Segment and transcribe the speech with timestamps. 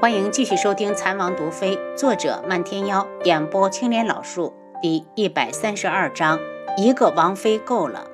[0.00, 6.38] 欢迎继续收听《残王毒妃》，作者漫天妖，演播青莲老树，第一百三十二章：
[6.76, 8.08] 一个王妃够了。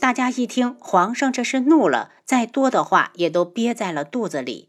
[0.00, 4.68] 大家一听，皇上这是怒了，再多的话也都憋在了肚子里。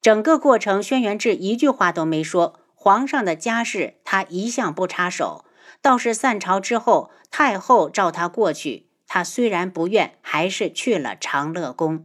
[0.00, 2.60] 整个过程，轩辕志一句话都没说。
[2.76, 5.44] 皇上的家事，他一向不插手。
[5.82, 12.04] 倒是散朝之后，太后召他过去，他虽然不愿，还是去了长乐宫。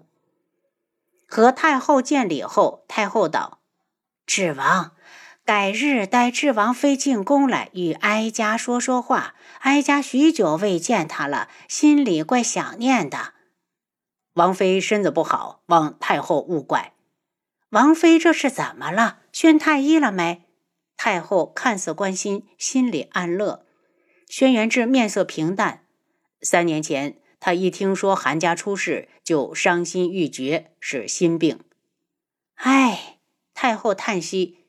[1.31, 3.61] 和太后见礼后，太后道
[4.27, 4.91] ：“智王，
[5.45, 9.33] 改日带智王妃进宫来，与哀家说说话。
[9.59, 13.33] 哀家许久未见他了，心里怪想念的。
[14.33, 16.91] 王妃身子不好，望太后勿怪。
[17.69, 19.19] 王妃这是怎么了？
[19.31, 20.43] 宣太医了没？”
[20.97, 23.65] 太后看似关心，心里暗乐。
[24.27, 25.85] 轩辕志面色平淡，
[26.41, 27.15] 三年前。
[27.41, 31.59] 他一听说韩家出事，就伤心欲绝，是心病。
[32.53, 33.17] 唉，
[33.53, 34.59] 太后叹息，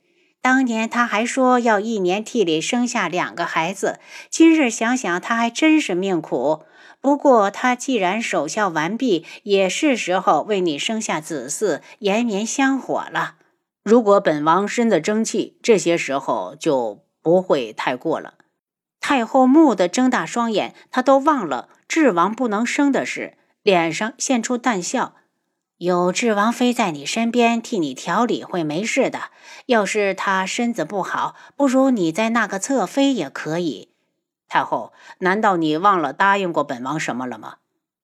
[0.40, 6.64] 当年他还说要一年替里生下两个孩子，今日想想，他还真是命苦。
[7.02, 13.36] 不过他既然守孝完毕，也是时候为你生下子嗣，延绵香火了。
[13.84, 18.34] 如果本王身子争气，这些时候就不会太过了。
[19.01, 25.15] 太后蓦地睁大双眼，她都忘了智王不能生的事，脸上现出淡笑
[25.76, 29.24] ：“有智王妃在你身边替你调理，会没事的。
[29.66, 33.90] 要是她身子不好，不如你在那个侧妃也可以。”
[34.48, 37.57] 太后，难道你忘了答应过本王什么了吗？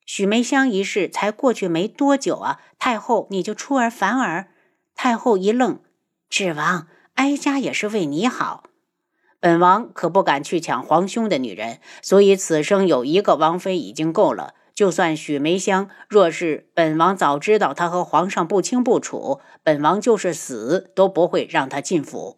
[0.05, 4.51] 许梅香一事才过去没多久啊，太后你就出尔反尔？
[4.95, 5.81] 太后一愣
[6.29, 8.65] ：“智王，哀家也是为你好。”
[9.41, 14.55] 本王可不敢去抢皇兄的女人，所以此生有一个王妃已经够了。
[14.75, 22.37] 就算许梅香，若是本王早知道她和皇上不清不楚，本王就是死都不会让她进府。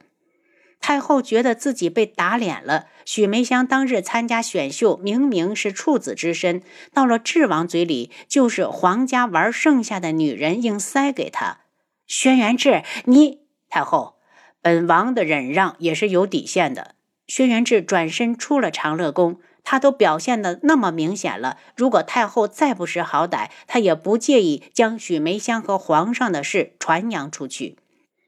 [0.80, 2.86] 太后觉得自己被打脸了。
[3.04, 6.62] 许梅香当日参加选秀，明明是处子之身，
[6.94, 11.60] 到了智王嘴里就是皇家玩剩下的女人，硬塞给他。
[12.06, 14.19] 轩辕志，你太后。
[14.62, 16.94] 本王的忍让也是有底线的。
[17.26, 27.76] 轩辕志转身出了长乐宫，他都表现的那么明显了，如果太后再不识好歹，他也不介意将许梅香和皇上的事传扬出去。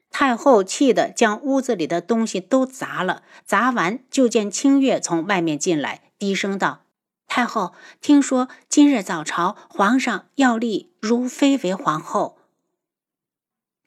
[0.09, 6.83] 太后气得将屋子里的东西都砸了，砸完就见清月从外面进来，低声道
[7.27, 12.37] ：“太后，听说今日早朝，皇上要立如妃为皇后。”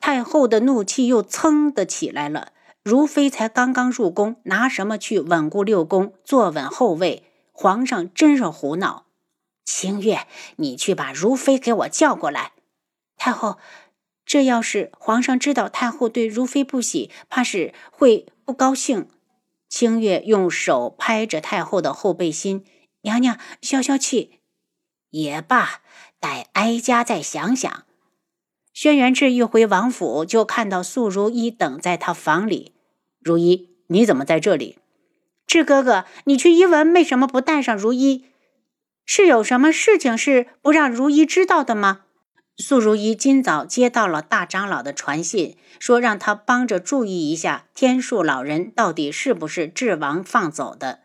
[0.07, 2.53] 太后的怒气又噌的起来了。
[2.85, 7.25] 如妃才刚刚入宫，拿什么去稳固六宫，坐稳后位？
[7.51, 9.07] 皇上真是胡闹！
[9.65, 10.29] 清月，
[10.59, 12.53] 你去把如妃给我叫过来。
[13.17, 13.59] 太后，
[14.25, 19.09] 这要是皇上知道太后对如妃不喜，怕是会不高兴。
[19.69, 22.65] 清月用手拍着太后的后背心
[23.03, 24.39] ：“娘娘，消消气。”
[25.11, 25.81] 也罢，
[26.21, 27.86] 待哀家再想想。
[28.77, 32.75] 轩辕志一回王府，就看到素如一等在他房里。
[33.23, 34.77] 如一，你怎么在这里？
[35.47, 38.27] 志哥哥，你去一文为什么不带上如一？
[39.07, 42.03] 是有什么事情是不让如一知道的吗？
[42.59, 51.01] 素如一今早接到了大长老的传信，说让他帮着注意一下天树老人到底是不是智王放走的。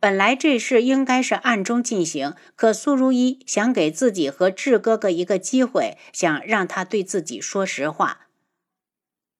[0.00, 8.28] 本来这事应该是暗中进行，可苏如意想给自己和智哥哥一个机会，想让他对自己说实话。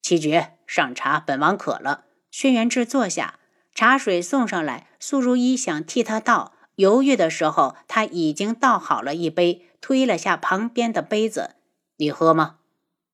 [0.02, 2.06] 七绝上茶，本王渴了。
[2.30, 3.38] 轩辕志坐下，
[3.74, 4.88] 茶水送上来。
[4.98, 11.54] 苏如意想替他倒，犹豫的时候，他已经倒好了一杯，推了下旁边的杯子
[11.98, 12.56] ：“你喝吗？”“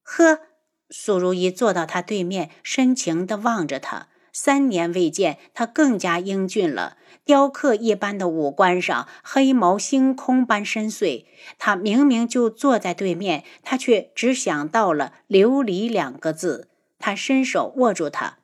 [0.03, 0.41] 喝。”
[0.89, 4.09] 苏如意坐到他对面，深情地望着他。
[4.37, 6.97] 三年未见，他更加英俊了。
[7.25, 11.25] 雕刻一般的五官上，黑眸星空般深邃。
[11.57, 16.69] 他明明就坐在对面，他却只想到了“琉璃”两个字。
[16.99, 18.39] 他伸手握住他，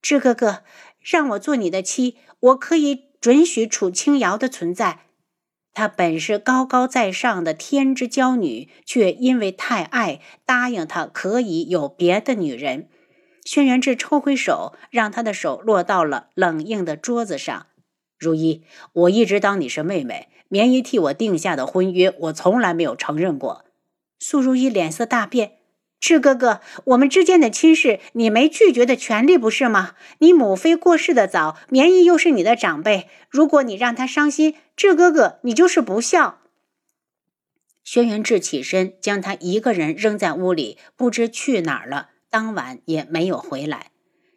[0.00, 0.62] 志哥哥，
[1.00, 5.00] 让我做你的妻，我可以准许楚清瑶的存在。
[5.74, 12.88] 她本是高高在上的天之娇女，却因为太爱，答应他可以有别的女人。
[13.44, 17.66] 轩辕志抽回手，让他的手落到了冷硬的桌子上。
[18.18, 18.62] 如一，
[18.92, 23.64] 我一直当你是妹妹，棉衣替我定下的婚约，我从来没有承认过。
[24.20, 25.54] 苏如意脸色大变
[25.98, 29.96] ：“志哥哥，我们之间的亲事，你没拒绝的权利，不是吗？
[30.18, 36.38] 你母妃过世的早，棉衣又是你的长辈，如果你让他伤心，志哥哥，你就是不孝。”
[37.82, 42.10] 轩辕志起身，将他一个人扔在屋里，不知去哪儿了。
[42.32, 43.90] 当晚也没有回来。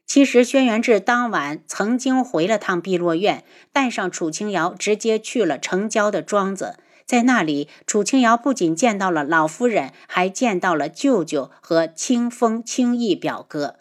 [0.06, 6.76] 其实轩辕志当晚曾经回了趟碧落院，带上楚清瑶，直接去了城郊的庄子。
[7.06, 13.78] 在那里，楚清瑶不仅见到了老夫人，还见到了舅舅和清风、清逸表哥。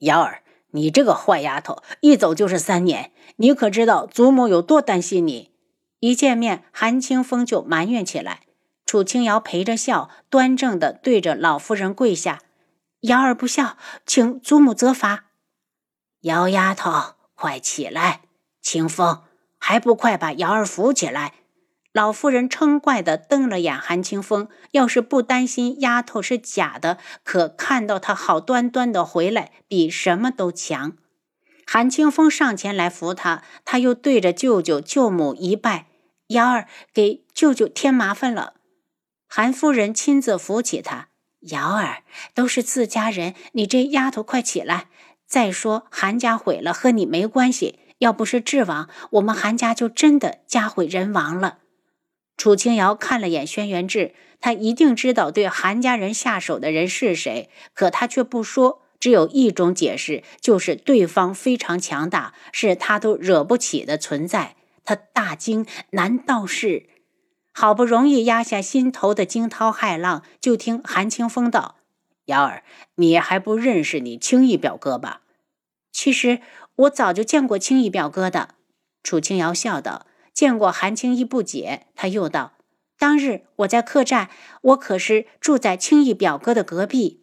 [0.00, 0.42] 瑶儿，
[0.72, 5.52] 你这个坏丫头，一走就是三年，你可知道祖母有多担心你？
[6.00, 8.40] 一见面，韩清风就埋怨起来。
[8.84, 12.40] 楚清瑶陪着笑，端正的对着老夫人跪下
[13.04, 15.26] ：“瑶儿不孝，请祖母责罚。”
[16.22, 18.22] 姚丫头，快起来！
[18.62, 19.24] 清风，
[19.58, 21.34] 还不快把瑶儿扶起来！
[21.92, 30.96] 老妇人嗔怪地瞪了眼韩清风，要是不担心丫头是假的，可看到她好端端的回来，比什么都强。
[31.66, 35.88] 韩清风上前来扶她，他又对着舅舅舅母一拜
[36.28, 38.54] ：“瑶儿，给舅舅添麻烦了。”
[39.28, 41.10] 韩夫人亲自扶起她
[41.44, 42.02] ：“瑶儿，
[42.34, 44.86] 都是自家人，你这丫头快起来！
[45.26, 47.78] 再说韩家毁了，和你没关系。
[47.98, 51.58] 要不是智王，我们韩家就真的家毁人亡了。”
[52.36, 58.82] 楚清瑶看了眼轩辕志，他一定知道对韩家人下手的人是谁，可他却不说。
[59.00, 64.56] 只有一种解释，就是对方非常强大，是他都惹不起的存在。
[64.82, 66.86] 他大惊，难道是？
[67.56, 71.76] 好不容易压下心头的惊涛骇浪，就听韩清风道
[72.26, 72.64] ：“瑶儿，
[72.96, 75.22] 你还不认识你青逸表哥吧？”
[75.90, 76.40] 其实
[76.74, 78.56] 我早就见过青逸表哥的。
[79.02, 80.06] 楚清瑶笑道。
[80.34, 82.54] 见过韩青义不解，他又道
[82.98, 84.28] ：“当日我在客栈，
[84.62, 87.20] 我可是住在青义表哥的隔壁。”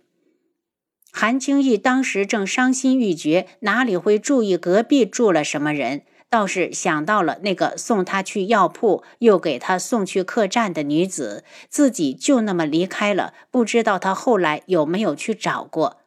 [1.12, 6.04] 韩青义当时正伤心欲绝，哪里会注意隔壁住了什么人？
[6.32, 16.00] 倒是想到了那个送他去药铺，又给他送去客栈的女子，自己就那么离开了，不知道他后来有没有去找过。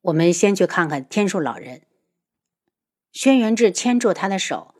[0.00, 1.82] 我们先去看看天树老人。
[3.12, 4.74] 轩辕志牵住他的手，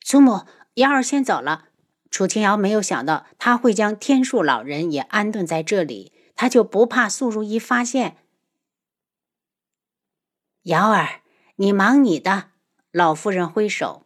[0.00, 0.42] 祖母。
[0.74, 1.64] 瑶儿先走了，
[2.08, 8.18] 楚清瑶没有想到他会将天树老人也安顿在这里，他就不怕素如意发现。
[10.62, 11.22] 瑶儿，
[11.56, 12.50] 你忙你的。
[12.92, 14.01] 老夫人挥手，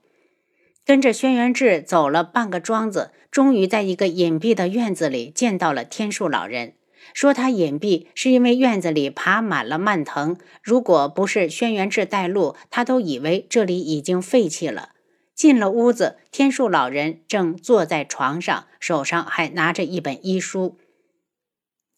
[0.87, 6.75] 跟着轩辕志走了半个庄子，终于在一个隐蔽的院子里见到了天树老人。
[7.13, 14.91] 说他隐蔽，是因为院子里爬满了蔓藤，如果不是轩辕志带路，他都以为这里已经废弃了。
[15.35, 20.79] 进了屋子，天树老人正坐在床上，手上还拿着一本医书。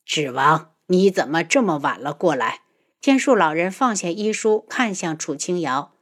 [0.06, 2.60] 指王，你怎么这么晚了过来？
[3.02, 5.92] 天树老人放下医书，看向楚清瑶：“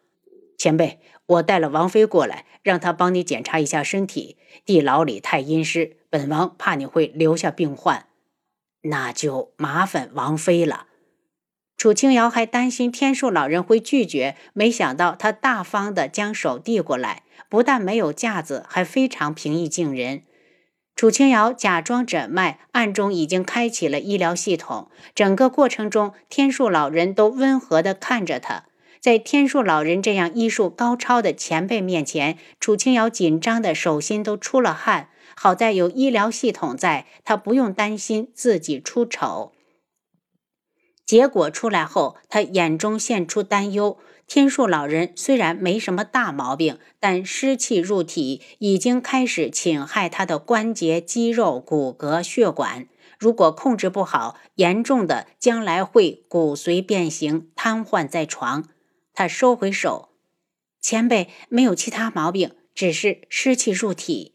[0.56, 4.36] 前辈，我带了王妃过来，让她帮你检查一下身体。
[4.64, 8.06] 地牢里太阴湿，本王怕你会留下病患，
[8.82, 10.86] 那就麻烦王妃了。”
[11.76, 17.24] 楚清瑶还担心天树老人会拒绝，没想到他大方地将手递过来。
[17.48, 20.22] 不但没有架子，还非常平易近人。
[20.96, 24.90] 楚清瑶假装诊脉，暗中已经开启了医疗系统。
[25.14, 28.64] 整个过程中，天树老人都温和地看着他。
[29.06, 35.10] 在天树老人这样医术高超的前辈面前，楚清瑶紧张的手心都出了汗。
[35.36, 39.52] 好在有医疗系统在，他不用担心自己出丑。
[41.04, 43.96] 结果出来后，他眼中现出担忧。
[44.26, 52.88] 天树老人虽然没什么大毛病，但湿气入体已经开始侵害他的关节、肌肉、骨骼、血管。
[53.20, 58.64] 如果控制不好，严重的将来会骨髓变形，瘫痪在床。
[59.16, 60.10] 他收回手，
[60.78, 64.34] 前辈没有其他毛病，只是湿气入体。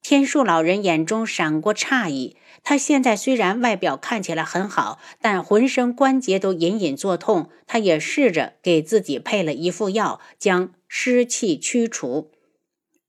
[0.00, 2.38] 天树老人眼中闪过诧异。
[2.64, 7.50] 他现在虽然外表看起来很好，但浑身关节都隐隐作痛。
[7.66, 12.30] 他也试着给自己配了一副药，将湿气驱除。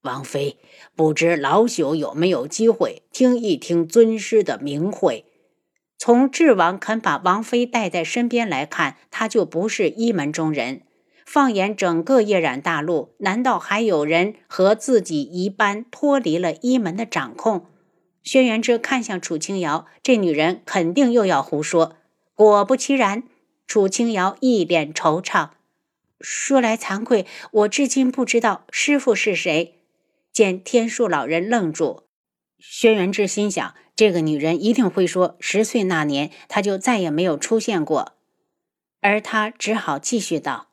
[0.02, 0.58] 王妃，
[0.94, 5.24] 不知老朽有没有机会听一听尊师的名讳？
[5.96, 10.82] 从智王肯把王妃带在身边来看，他就不是一门中人。
[11.24, 17.66] 放眼整个夜染大陆，难道还有人和自己一般脱离了一门的掌控？
[18.22, 21.96] 轩辕志看向楚清瑶，这女人肯定又要胡说。
[22.34, 23.22] 果不其然，
[23.66, 25.50] 楚清瑶一脸惆怅。
[26.20, 29.76] 说来惭愧，我至今不知道师傅是谁。
[30.32, 32.04] 见天树老人愣住，
[32.58, 38.12] 轩辕志心想：这个女人一定会说十岁那年，她就再也没有出现过。
[39.00, 40.69] 而他只好继续道。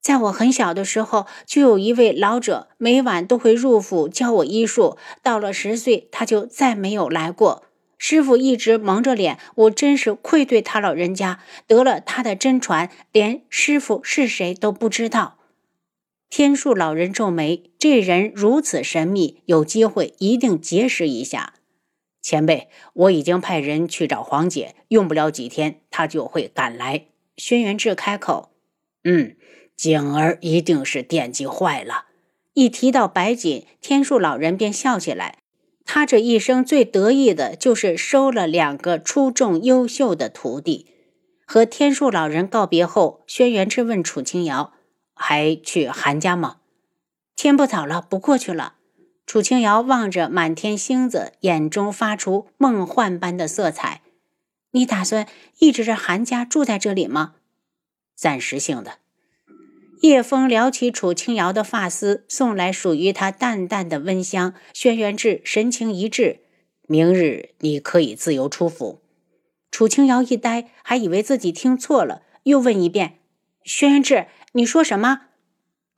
[0.00, 4.96] 在我很小的时候，就有一位老者，每晚都会入府教我医术。
[5.22, 7.64] 到了十岁，他就再没有来过。
[7.98, 11.40] 师傅一直蒙着脸，我真是愧对他老人家。
[11.66, 15.36] 得了他的真传，连师傅是谁都不知道。
[16.30, 21.54] 天树老人皱眉，这人如此神秘，有机会一定结识一下。
[22.22, 27.06] 前辈，我已经派人去找黄姐，用不了几天，她就会赶来。
[27.36, 28.52] 轩辕志开口
[29.04, 29.36] ：“嗯，
[29.80, 32.04] 景儿一定是惦记坏了。”
[32.52, 35.38] 一提到白锦，天树老人便笑起来。
[35.86, 40.86] 他这一生最得意的就是收了两个出众优秀的徒弟。
[41.46, 44.74] 和天树老人告别后，轩辕志问楚清瑶
[45.14, 46.58] ：“还去韩家吗
[47.34, 48.74] ？”“天不早了，不过去了。”
[49.24, 54.02] 楚清瑶望着满天星子，眼中发出梦幻般的色彩。
[54.72, 55.26] “你打算
[55.60, 57.36] 一直在韩家住在这里吗
[58.14, 58.98] ？”“暂时性的。”
[60.00, 64.54] 夜风撩起楚清瑶的发丝，送来属于她淡淡的温香。
[64.72, 66.40] 轩辕志神情一滞
[66.88, 69.02] ：“明日你可以自由出府。”
[69.70, 73.18] 楚清瑶一呆，还以为自己听错了，又问一遍
[73.62, 75.26] ：“轩辕志，你说什么？”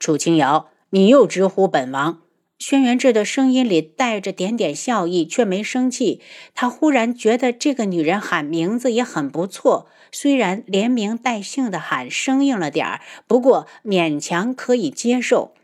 [0.00, 2.23] 楚清瑶，你又直呼本王。
[2.59, 6.21] 轩辕志的声音里带着点点笑意，却没生气。
[6.54, 9.88] 他忽然觉得这个女人喊名字也很不错。
[10.12, 15.54] 虽然连名带姓的喊生硬了点儿，不过勉强可以接受。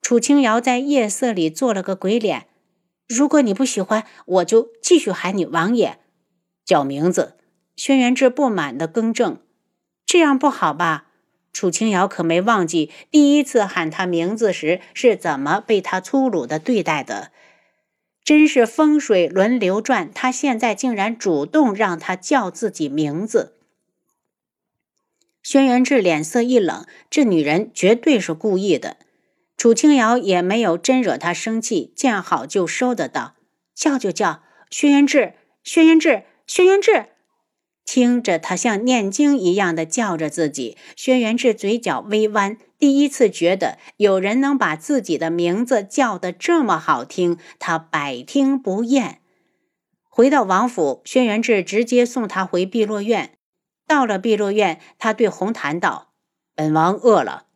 [0.00, 2.46] 楚清瑶在夜色里做了个鬼脸。
[3.08, 5.98] 如果你不喜欢，我就继续喊你王爷。
[6.64, 7.38] 叫名字。
[7.74, 9.40] 轩辕志不满地更正
[10.04, 11.06] ：“这样不好吧？”
[11.58, 17.32] 楚清瑶可没忘记第一次喊他名字时是怎么被他粗鲁的对待的。
[18.22, 23.54] 真是风水轮流转，他现在竟然主动让他叫自己名字。
[25.42, 28.96] 轩辕志脸色一冷，这女人绝对是故意的。
[29.56, 33.34] 楚清瑶也没有真惹他生气，见好就收的道
[33.74, 35.32] ：“叫就叫，轩辕志，
[35.64, 37.06] 轩辕志，轩辕志。”
[37.90, 49.22] 听着他像念经一样的叫着自己，轩辕志嘴角微弯，第一次觉得有人能把自己的名字叫得这么好听，他百听不厌。
[50.06, 53.38] 回到王府，轩辕志直接送他回碧落院。
[53.86, 56.10] 到了碧落院，他对红檀道
[56.54, 57.46] ：“本王饿了。”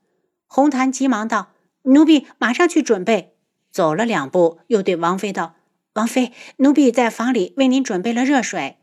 [0.49, 1.51] 红檀急忙道
[1.85, 3.35] ：“奴婢马上去准备。”
[3.71, 5.57] 走了两步，又对王妃道
[5.93, 8.79] ：“王妃，奴婢在房里为您准备了热水。”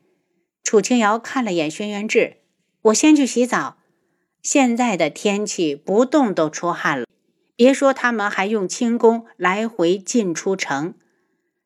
[0.69, 2.37] 楚清瑶看了眼轩辕志
[2.83, 3.77] ：“我先去洗澡。
[4.43, 7.07] 现在的天气，不动都出汗了，
[7.55, 10.93] 别说他们还用轻功来回进出城。”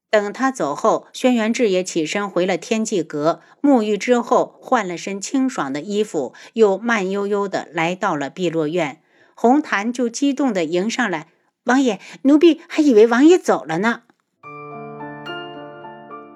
[0.10, 9.02] 等他走后，轩辕志也起身回了天际阁，沐浴之后换了身清爽的衣服，又慢悠悠的来到了碧落院。
[9.36, 11.28] 红檀就激动的迎上来
[11.66, 14.04] ：“王爷，奴婢还以为王爷走了呢。”